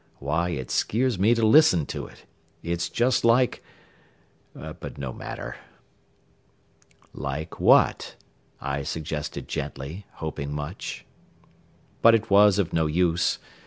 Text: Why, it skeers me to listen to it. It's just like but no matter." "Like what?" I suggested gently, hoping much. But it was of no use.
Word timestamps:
Why, 0.17 0.49
it 0.49 0.71
skeers 0.71 1.19
me 1.19 1.35
to 1.35 1.45
listen 1.45 1.85
to 1.85 2.07
it. 2.07 2.25
It's 2.63 2.89
just 2.89 3.23
like 3.23 3.61
but 4.51 4.97
no 4.97 5.13
matter." 5.13 5.57
"Like 7.13 7.59
what?" 7.59 8.15
I 8.59 8.81
suggested 8.81 9.47
gently, 9.47 10.07
hoping 10.13 10.51
much. 10.55 11.05
But 12.01 12.15
it 12.15 12.31
was 12.31 12.57
of 12.57 12.73
no 12.73 12.87
use. 12.87 13.37